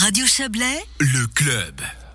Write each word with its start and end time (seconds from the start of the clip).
Radio 0.00 0.24
Chablais, 0.24 0.82
Le 0.98 1.26
club. 1.26 1.74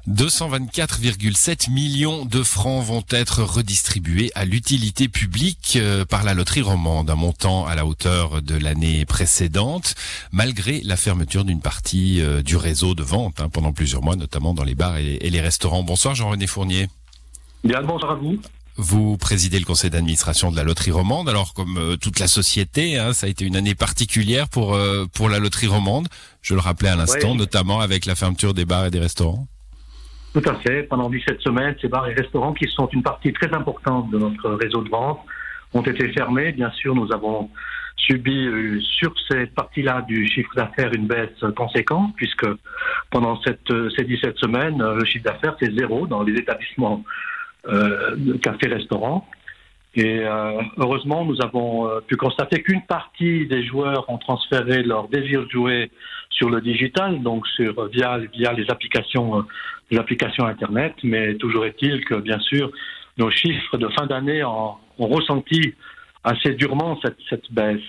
224,7 0.10 1.72
millions 1.72 2.26
de 2.26 2.42
francs 2.42 2.84
vont 2.84 3.04
être 3.12 3.44
redistribués 3.44 4.32
à 4.34 4.44
l'utilité 4.44 5.08
publique 5.08 5.78
euh, 5.80 6.04
par 6.04 6.24
la 6.24 6.34
loterie 6.34 6.64
romande, 6.64 7.12
un 7.12 7.16
montant 7.16 7.68
à 7.68 7.76
la 7.76 7.86
hauteur 7.86 8.42
de 8.42 8.56
l'année 8.56 9.06
précédente, 9.06 9.94
malgré 10.32 10.82
la 10.82 10.98
fermeture 10.98 11.46
d'une 11.46 11.62
partie 11.62 12.22
euh, 12.22 12.42
du 12.42 12.56
réseau 12.56 12.96
de 12.96 13.04
vente 13.04 13.40
hein, 13.40 13.50
pendant 13.50 13.72
plusieurs 13.72 14.02
mois, 14.02 14.16
notamment 14.16 14.56
dans 14.56 14.64
les 14.64 14.74
bars 14.74 14.98
et, 14.98 15.18
et 15.22 15.30
les 15.30 15.42
restaurants. 15.42 15.84
Bonsoir 15.84 16.16
Jean-René 16.16 16.48
Fournier. 16.48 16.88
Bien, 17.64 17.84
bonjour 17.84 18.10
à 18.10 18.16
vous. 18.16 18.40
Vous 18.78 19.18
présidez 19.18 19.58
le 19.58 19.66
conseil 19.66 19.90
d'administration 19.90 20.52
de 20.52 20.58
la 20.58 20.64
loterie 20.64 20.92
romande. 20.92 21.30
Alors, 21.30 21.54
comme 21.54 21.78
euh, 21.78 21.96
toute 21.96 22.20
la 22.20 22.28
société, 22.28 22.98
hein, 23.00 23.14
ça 23.14 23.28
a 23.28 23.30
été 23.30 23.46
une 23.46 23.56
année 23.56 23.74
particulière 23.76 24.50
pour 24.50 24.76
euh, 24.76 25.06
pour 25.16 25.30
la 25.30 25.40
loterie 25.40 25.68
romande. 25.68 26.08
Je 26.42 26.56
le 26.56 26.60
rappelais 26.60 26.90
à 26.90 26.98
l'instant, 26.98 27.32
Oui. 27.32 27.38
notamment 27.38 27.80
avec 27.80 28.06
la 28.06 28.16
fermeture 28.16 28.54
des 28.54 28.66
bars 28.66 28.86
et 28.86 28.92
des 28.92 29.00
restaurants. 29.00 29.48
Tout 30.34 30.44
à 30.50 30.56
fait. 30.56 30.84
Pendant 30.84 31.10
17 31.10 31.40
semaines, 31.40 31.76
ces 31.82 31.88
bars 31.88 32.06
et 32.10 32.14
restaurants, 32.14 32.54
qui 32.54 32.68
sont 32.68 32.88
une 32.92 33.02
partie 33.02 33.32
très 33.32 33.54
importante 33.54 34.10
de 34.12 34.18
notre 34.18 34.50
réseau 34.52 34.84
de 34.84 34.90
vente, 34.90 35.20
ont 35.74 35.82
été 35.82 36.12
fermés. 36.12 36.52
Bien 36.52 36.72
sûr, 36.72 36.94
nous 36.94 37.10
avons 37.14 37.50
subi 37.96 38.46
euh, 38.46 38.82
sur 38.82 39.14
cette 39.30 39.56
partie-là 39.56 40.02
du 40.02 40.28
chiffre 40.28 40.54
d'affaires 40.54 40.92
une 40.94 41.08
baisse 41.08 41.40
conséquente, 41.56 42.14
puisque 42.18 42.46
pendant 43.10 43.42
cette, 43.44 43.72
ces 43.96 44.04
17 44.04 44.38
semaines, 44.38 44.84
le 44.84 45.06
chiffre 45.06 45.24
d'affaires, 45.24 45.56
c'est 45.62 45.74
zéro 45.74 46.06
dans 46.08 46.24
les 46.24 46.34
établissements 46.34 47.02
euh, 47.68 48.16
de 48.16 48.34
café-restaurants. 48.34 49.28
Et 49.96 50.20
euh, 50.20 50.62
heureusement, 50.78 51.24
nous 51.24 51.42
avons 51.42 51.88
euh, 51.88 52.02
pu 52.02 52.18
constater 52.18 52.62
qu'une 52.62 52.82
partie 52.82 53.48
des 53.48 53.66
joueurs 53.66 54.10
ont 54.10 54.18
transféré 54.18 54.84
leur 54.84 55.08
désir 55.08 55.46
de 55.46 55.50
jouer 55.50 55.92
sur 56.30 56.50
le 56.50 56.60
digital, 56.60 57.22
donc 57.24 57.48
sur 57.48 57.88
via 57.88 58.18
via 58.34 58.52
les 58.54 58.70
applications 58.70 59.46
les 59.90 59.98
applications 59.98 60.46
internet. 60.46 60.94
Mais 61.04 61.36
toujours 61.36 61.66
est-il 61.66 62.04
que 62.04 62.16
bien 62.16 62.40
sûr, 62.40 62.72
nos 63.18 63.32
chiffres 63.32 63.78
de 63.78 63.88
fin 63.90 64.06
d'année 64.06 64.44
ont, 64.44 64.76
ont 65.00 65.08
ressenti 65.08 65.74
assez 66.24 66.54
durement 66.54 67.00
cette, 67.02 67.18
cette 67.30 67.52
baisse. 67.52 67.82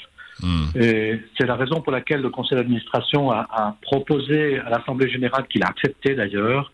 Hmm. 0.42 0.66
Et 0.78 1.18
c'est 1.36 1.46
la 1.46 1.56
raison 1.56 1.80
pour 1.80 1.92
laquelle 1.92 2.20
le 2.20 2.30
conseil 2.30 2.58
d'administration 2.58 3.30
a, 3.30 3.46
a 3.50 3.76
proposé 3.80 4.58
à 4.58 4.68
l'Assemblée 4.70 5.08
générale, 5.08 5.46
qu'il 5.48 5.62
a 5.64 5.68
accepté 5.68 6.14
d'ailleurs, 6.14 6.70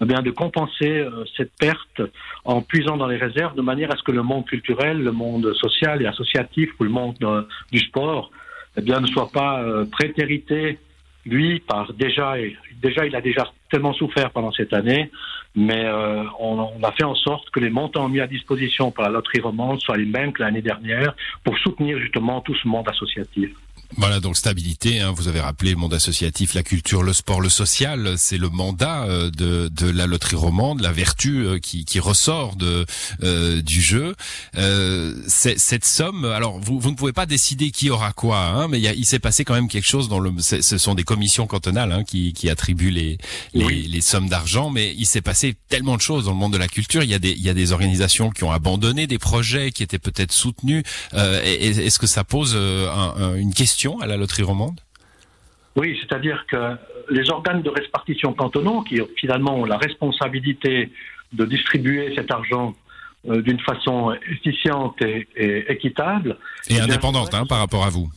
eh 0.00 0.04
bien 0.04 0.22
de 0.22 0.30
compenser 0.30 0.98
euh, 0.98 1.24
cette 1.36 1.52
perte 1.56 2.02
en 2.44 2.62
puisant 2.62 2.96
dans 2.96 3.06
les 3.06 3.16
réserves 3.16 3.54
de 3.54 3.62
manière 3.62 3.92
à 3.92 3.96
ce 3.96 4.02
que 4.02 4.12
le 4.12 4.22
monde 4.22 4.44
culturel, 4.46 5.02
le 5.02 5.12
monde 5.12 5.52
social 5.54 6.02
et 6.02 6.06
associatif 6.06 6.70
ou 6.80 6.84
le 6.84 6.90
monde 6.90 7.16
euh, 7.22 7.42
du 7.70 7.78
sport 7.78 8.30
eh 8.76 8.82
bien, 8.82 9.00
ne 9.00 9.06
soit 9.06 9.30
pas 9.30 9.62
euh, 9.62 9.84
prétérité, 9.84 10.78
lui, 11.24 11.60
par 11.60 11.92
déjà, 11.94 12.34
déjà, 12.82 13.06
il 13.06 13.14
a 13.14 13.20
déjà 13.20 13.50
souffert 13.94 14.30
pendant 14.30 14.52
cette 14.52 14.72
année, 14.72 15.10
mais 15.54 15.84
euh, 15.84 16.24
on, 16.40 16.82
a 16.82 16.92
fait 16.92 17.04
en 17.04 17.14
sorte 17.14 17.50
que 17.50 17.60
les 17.60 17.70
montants 17.70 18.08
mis 18.08 18.20
à 18.20 18.26
disposition 18.26 18.90
par 18.90 19.04
la 19.04 19.10
loterie 19.12 19.40
romande 19.40 19.80
soient 19.80 19.96
les 19.96 20.04
mêmes 20.04 20.32
que 20.32 20.42
l'année 20.42 20.62
dernière 20.62 21.14
pour 21.44 21.56
soutenir 21.58 21.98
justement 21.98 22.40
tout 22.40 22.54
ce 22.56 22.66
monde 22.66 22.88
associatif. 22.88 23.50
Voilà, 23.96 24.18
donc 24.18 24.36
stabilité, 24.36 25.00
hein, 25.00 25.12
vous 25.14 25.28
avez 25.28 25.38
rappelé 25.38 25.70
le 25.70 25.76
monde 25.76 25.94
associatif, 25.94 26.54
la 26.54 26.64
culture, 26.64 27.04
le 27.04 27.12
sport, 27.12 27.40
le 27.40 27.48
social, 27.48 28.14
c'est 28.16 28.38
le 28.38 28.48
mandat 28.48 29.04
euh, 29.04 29.30
de, 29.30 29.90
la 29.90 30.06
loterie 30.06 30.34
romande, 30.34 30.80
la 30.80 30.90
vertu 30.90 31.46
euh, 31.46 31.58
qui, 31.60 32.00
ressort 32.00 32.56
de, 32.56 32.84
du 33.60 33.80
jeu. 33.80 34.16
Cette 35.28 35.84
somme, 35.84 36.24
alors 36.24 36.58
vous, 36.58 36.90
ne 36.90 36.96
pouvez 36.96 37.12
pas 37.12 37.26
décider 37.26 37.70
qui 37.70 37.90
aura 37.90 38.12
quoi, 38.12 38.38
hein, 38.38 38.66
mais 38.66 38.80
il, 38.80 39.04
s'est 39.04 39.20
passé 39.20 39.44
quand 39.44 39.54
même 39.54 39.68
quelque 39.68 39.86
chose 39.86 40.08
dans 40.08 40.18
le... 40.18 40.32
Ce 40.38 40.78
sont 40.78 40.94
des 40.94 41.04
commissions 41.04 41.46
cantonales 41.46 41.92
hein, 41.92 42.02
qui, 42.02 42.50
attribuent 42.50 42.90
les, 42.90 43.18
Oui. 43.66 43.88
les 43.90 44.00
sommes 44.00 44.28
d'argent, 44.28 44.70
mais 44.70 44.92
il 44.94 45.06
s'est 45.06 45.20
passé 45.22 45.54
tellement 45.68 45.96
de 45.96 46.00
choses 46.00 46.24
dans 46.26 46.32
le 46.32 46.36
monde 46.38 46.52
de 46.52 46.58
la 46.58 46.68
culture. 46.68 47.02
Il 47.02 47.10
y 47.10 47.14
a 47.14 47.18
des, 47.18 47.30
il 47.32 47.42
y 47.42 47.48
a 47.48 47.54
des 47.54 47.72
organisations 47.72 48.30
qui 48.30 48.44
ont 48.44 48.52
abandonné 48.52 49.06
des 49.06 49.18
projets 49.18 49.70
qui 49.72 49.82
étaient 49.82 49.98
peut-être 49.98 50.32
soutenus. 50.32 50.82
Euh, 51.14 51.40
Est-ce 51.42 51.98
que 51.98 52.06
ça 52.06 52.24
pose 52.24 52.54
euh, 52.56 52.88
un- 52.90 53.14
un- 53.22 53.34
une 53.36 53.52
question 53.54 54.00
à 54.00 54.06
la 54.06 54.16
loterie 54.16 54.42
romande? 54.42 54.80
Oui, 55.76 55.98
c'est-à-dire 56.00 56.44
que 56.48 56.76
les 57.10 57.28
organes 57.30 57.62
de 57.62 57.70
répartition 57.70 58.32
cantonaux, 58.32 58.82
qui 58.82 59.00
finalement 59.16 59.56
ont 59.56 59.64
la 59.64 59.76
responsabilité 59.76 60.92
de 61.32 61.44
distribuer 61.44 62.12
cet 62.14 62.30
argent 62.30 62.74
euh, 63.28 63.42
d'une 63.42 63.58
façon 63.60 64.14
efficiente 64.30 65.00
et, 65.02 65.26
et 65.36 65.72
équitable, 65.72 66.36
Et 66.68 66.74
Eh 66.76 66.80
indépendante 66.80 67.34
hein, 67.34 67.44
par 67.46 67.58
rapport 67.58 67.84
à 67.84 67.90
vous. 67.90 68.08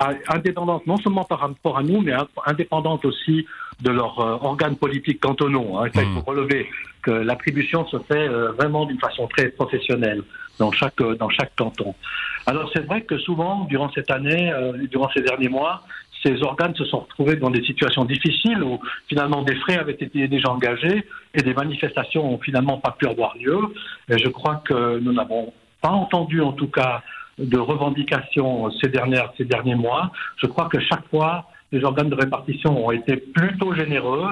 a- 0.00 0.12
indépendante 0.28 0.86
non 0.86 0.96
seulement 0.98 1.24
par 1.24 1.40
rapport 1.40 1.78
à 1.78 1.82
nous, 1.82 2.00
mais 2.02 2.12
in- 2.12 2.28
indépendante 2.46 3.04
aussi 3.04 3.46
de 3.82 3.90
leurs 3.90 4.18
euh, 4.20 4.38
organes 4.40 4.76
politiques 4.76 5.20
cantonaux. 5.20 5.76
Hein. 5.76 5.88
Ça, 5.94 6.02
Il 6.02 6.14
faut 6.14 6.30
relever 6.30 6.68
que 7.02 7.10
l'attribution 7.10 7.86
se 7.86 7.98
fait 8.00 8.28
euh, 8.28 8.52
vraiment 8.52 8.86
d'une 8.86 8.98
façon 8.98 9.26
très 9.26 9.48
professionnelle 9.48 10.22
dans 10.58 10.70
chaque, 10.72 11.00
euh, 11.00 11.16
dans 11.16 11.28
chaque 11.28 11.54
canton. 11.56 11.94
Alors 12.46 12.70
c'est 12.72 12.86
vrai 12.86 13.02
que 13.02 13.18
souvent, 13.18 13.64
durant 13.64 13.90
cette 13.92 14.10
année, 14.10 14.52
durant 14.90 15.08
ces 15.14 15.22
derniers 15.22 15.48
mois, 15.48 15.82
ces 16.24 16.42
organes 16.42 16.74
se 16.74 16.84
sont 16.84 17.00
retrouvés 17.00 17.36
dans 17.36 17.50
des 17.50 17.62
situations 17.64 18.04
difficiles 18.04 18.62
où 18.62 18.80
finalement 19.08 19.42
des 19.42 19.56
frais 19.56 19.76
avaient 19.76 19.92
été 19.92 20.28
déjà 20.28 20.50
engagés 20.50 21.04
et 21.34 21.42
des 21.42 21.54
manifestations 21.54 22.34
ont 22.34 22.38
finalement 22.38 22.78
pas 22.78 22.92
pu 22.92 23.06
avoir 23.06 23.36
lieu. 23.36 23.58
Et 24.08 24.18
je 24.18 24.28
crois 24.28 24.62
que 24.64 24.98
nous 24.98 25.12
n'avons 25.12 25.52
pas 25.80 25.90
entendu 25.90 26.40
en 26.40 26.52
tout 26.52 26.68
cas 26.68 27.02
de 27.38 27.58
revendications 27.58 28.70
ces, 28.80 28.88
dernières, 28.88 29.32
ces 29.36 29.44
derniers 29.44 29.74
mois. 29.74 30.12
Je 30.36 30.46
crois 30.46 30.68
que 30.68 30.80
chaque 30.80 31.08
fois, 31.08 31.46
les 31.72 31.82
organes 31.84 32.10
de 32.10 32.14
répartition 32.14 32.84
ont 32.86 32.90
été 32.90 33.16
plutôt 33.16 33.74
généreux 33.74 34.28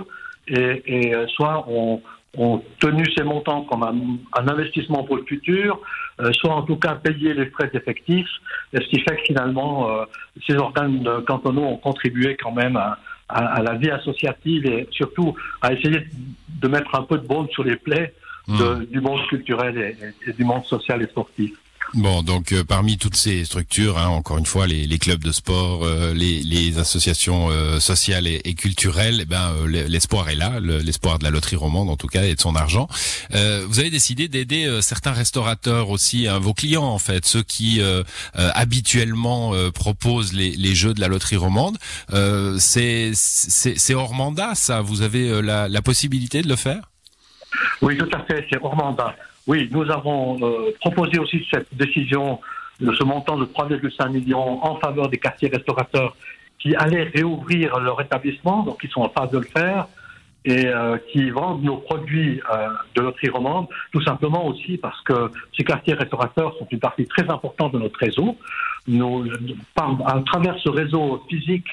et, 0.47 0.83
et 0.87 1.15
euh, 1.15 1.27
soit 1.29 1.67
ont, 1.69 2.03
ont 2.37 2.63
tenu 2.79 3.05
ces 3.17 3.25
montants 3.25 3.63
comme 3.63 3.83
un, 3.83 3.95
un 4.41 4.49
investissement 4.49 5.05
pour 5.05 5.17
le 5.17 5.25
futur, 5.25 5.81
euh, 6.21 6.33
soit 6.35 6.55
en 6.55 6.63
tout 6.63 6.77
cas 6.77 6.95
payé 6.95 7.35
les 7.35 7.47
frais 7.47 7.71
effectifs, 7.73 8.29
ce 8.75 8.81
qui 8.81 9.01
fait 9.01 9.17
que 9.17 9.23
finalement, 9.27 9.91
euh, 9.91 10.05
ces 10.47 10.55
organes 10.57 11.03
cantonaux 11.27 11.63
ont 11.65 11.77
contribué 11.79 12.37
quand 12.41 12.53
même 12.53 12.77
à, 12.77 12.99
à- 13.29 13.55
à 13.59 13.63
la 13.63 13.75
vie 13.75 13.91
associative 13.91 14.67
et 14.67 14.87
surtout 14.91 15.35
à 15.63 15.73
essayer 15.73 16.01
de 16.63 16.69
mettre 16.69 16.95
un 16.95 17.03
peu 17.03 17.17
de 17.19 17.27
baume 17.27 17.49
sur 17.51 17.65
les 17.65 17.77
plaies 17.77 18.13
de- 18.49 18.75
Hmm. 18.75 18.85
du 18.87 19.01
monde 19.01 19.21
culturel 19.29 19.79
et, 19.79 19.97
et- 20.27 20.31
et 20.31 20.33
du 20.33 20.45
monde 20.45 20.65
social 20.65 21.01
et 21.03 21.07
sportif. 21.07 21.53
Bon, 21.95 22.23
donc 22.23 22.53
euh, 22.53 22.63
parmi 22.63 22.99
toutes 22.99 23.17
ces 23.17 23.45
structures, 23.45 23.99
hein, 23.99 24.07
encore 24.07 24.39
une 24.39 24.47
fois, 24.47 24.69
les, 24.69 24.87
les 24.87 24.99
clubs 24.99 25.23
de 25.25 25.33
sport, 25.33 25.85
euh, 25.85 26.15
les, 26.15 26.41
les 26.43 26.79
associations 26.79 27.49
euh, 27.51 27.81
sociales 27.81 28.29
et, 28.29 28.41
et 28.45 28.55
culturelles, 28.55 29.19
eh 29.23 29.25
ben 29.25 29.53
euh, 29.57 29.67
l'espoir 29.67 30.29
est 30.29 30.37
là, 30.37 30.61
le- 30.61 30.79
l'espoir 30.79 31.19
de 31.19 31.25
la 31.25 31.31
loterie 31.31 31.57
romande 31.57 31.91
en 31.91 31.97
tout 31.97 32.07
cas 32.07 32.23
et 32.23 32.35
de 32.37 32.41
son 32.41 32.55
argent. 32.55 32.87
Euh, 33.35 33.67
vous 33.69 33.81
avez 33.81 33.91
décidé 33.91 34.29
d'aider 34.29 34.67
euh, 34.67 34.81
certains 34.81 35.11
restaurateurs 35.11 35.91
aussi, 35.91 36.29
hein, 36.29 36.39
vos 36.39 36.55
clients 36.55 36.85
en 36.85 36.99
fait, 36.99 37.27
ceux 37.27 37.43
qui 37.43 37.81
habituellement 38.35 39.53
proposent 39.73 40.33
les, 40.33 40.53
les 40.53 40.75
jeux 40.75 40.95
de 40.95 41.01
la 41.01 41.09
loterie 41.09 41.37
romande. 41.37 41.77
C'est 42.59 43.13
hors 43.95 44.15
mandat, 44.15 44.55
ça? 44.55 44.81
Vous 44.81 45.03
avez 45.03 45.43
la, 45.43 45.69
la 45.69 45.83
possibilité 45.83 46.43
de 46.43 46.49
le 46.49 46.57
faire? 46.57 46.83
Oui, 47.83 47.97
tout 47.97 48.09
à 48.13 48.25
fait, 48.25 48.47
c'est 48.51 48.59
hors 48.63 48.77
mandat. 48.77 49.15
Oui, 49.47 49.69
nous 49.73 49.91
avons 49.91 50.39
euh, 50.43 50.71
proposé 50.81 51.19
aussi 51.19 51.47
cette 51.51 51.75
décision 51.75 52.41
de 52.81 52.93
ce 52.93 53.05
montant 53.05 53.37
de 53.37 53.45
3,5 53.45 54.11
millions 54.11 54.65
en 54.65 54.77
faveur 54.77 55.09
des 55.09 55.19
quartiers 55.19 55.49
restaurateurs 55.49 56.17
qui 56.59 56.75
allaient 56.77 57.11
réouvrir 57.15 57.79
leur 57.81 58.01
établissement, 58.01 58.63
donc 58.63 58.79
ils 58.83 58.91
sont 58.91 59.03
en 59.03 59.09
phase 59.09 59.31
de 59.31 59.39
le 59.39 59.47
faire, 59.47 59.87
et 60.45 60.67
euh, 60.67 60.97
qui 61.13 61.31
vendent 61.31 61.63
nos 61.63 61.77
produits 61.77 62.41
euh, 62.51 62.69
de 62.95 63.03
loterie 63.03 63.29
romande, 63.29 63.67
tout 63.93 64.03
simplement 64.03 64.47
aussi 64.47 64.79
parce 64.79 65.01
que 65.03 65.31
ces 65.57 65.65
quartiers 65.65 65.95
restaurateurs 65.95 66.57
sont 66.59 66.67
une 66.71 66.81
partie 66.81 67.07
très 67.07 67.29
importante 67.29 67.73
de 67.73 67.79
notre 67.79 67.99
réseau. 67.99 68.37
Nous, 68.89 69.27
par, 69.75 69.99
à 70.07 70.21
travers 70.23 70.59
ce 70.59 70.71
réseau 70.71 71.23
physique, 71.29 71.67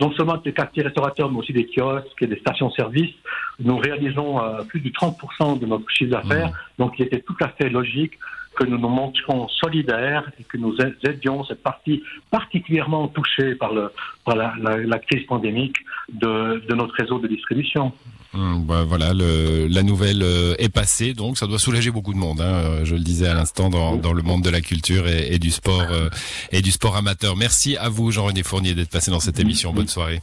non 0.00 0.12
seulement 0.12 0.36
des 0.36 0.52
quartiers 0.52 0.82
restaurateurs, 0.82 1.30
mais 1.30 1.38
aussi 1.38 1.52
des 1.52 1.66
kiosques 1.66 2.22
et 2.22 2.26
des 2.26 2.38
stations-service, 2.38 3.14
nous 3.60 3.76
réalisons 3.76 4.40
euh, 4.40 4.62
plus 4.62 4.80
de 4.80 4.90
30% 4.90 5.58
de 5.58 5.66
notre 5.66 5.88
chiffre 5.90 6.12
d'affaires. 6.12 6.52
Donc, 6.78 6.94
il 6.98 7.06
était 7.06 7.20
tout 7.20 7.36
à 7.40 7.48
fait 7.48 7.68
logique 7.68 8.18
que 8.54 8.64
nous 8.64 8.78
nous 8.78 8.88
montrions 8.88 9.48
solidaires 9.48 10.30
et 10.38 10.44
que 10.44 10.56
nous 10.56 10.76
aidions 11.04 11.44
cette 11.44 11.62
partie 11.62 12.02
particulièrement 12.30 13.06
touchée 13.08 13.54
par, 13.54 13.72
le, 13.72 13.92
par 14.24 14.36
la, 14.36 14.54
la, 14.60 14.78
la 14.78 14.98
crise 14.98 15.26
pandémique 15.26 15.76
de, 16.12 16.62
de 16.68 16.74
notre 16.74 16.94
réseau 16.94 17.18
de 17.18 17.28
distribution. 17.28 17.92
Hum, 18.34 18.64
bah, 18.66 18.84
voilà, 18.84 19.14
le, 19.14 19.66
la 19.68 19.82
nouvelle 19.82 20.22
euh, 20.22 20.54
est 20.58 20.68
passée, 20.68 21.14
donc 21.14 21.38
ça 21.38 21.46
doit 21.46 21.58
soulager 21.58 21.90
beaucoup 21.90 22.12
de 22.12 22.18
monde. 22.18 22.40
Hein, 22.40 22.44
euh, 22.44 22.84
je 22.84 22.94
le 22.94 23.00
disais 23.00 23.26
à 23.26 23.34
l'instant 23.34 23.70
dans, 23.70 24.12
le 24.12 24.22
monde 24.22 24.42
de 24.42 24.50
la 24.50 24.60
culture 24.60 25.08
et, 25.08 25.34
et 25.34 25.38
du 25.38 25.50
sport 25.50 25.86
euh, 25.90 26.10
et 26.52 26.60
du 26.60 26.70
sport 26.70 26.96
amateur. 26.96 27.36
Merci 27.36 27.76
à 27.78 27.88
vous, 27.88 28.10
Jean-René 28.10 28.42
Fournier, 28.42 28.74
d'être 28.74 28.90
passé 28.90 29.10
dans 29.10 29.20
cette 29.20 29.40
émission. 29.40 29.72
Bonne 29.72 29.88
soirée. 29.88 30.20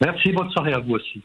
Merci, 0.00 0.32
bonne 0.32 0.50
soirée 0.50 0.72
à 0.72 0.78
vous 0.78 0.94
aussi. 0.94 1.22